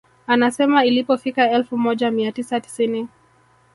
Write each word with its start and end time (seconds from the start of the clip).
Anasema 0.27 0.85
ilipofika 0.85 1.51
elfu 1.51 1.77
moja 1.77 2.11
mia 2.11 2.31
tisa 2.31 2.59
tisini 2.59 3.07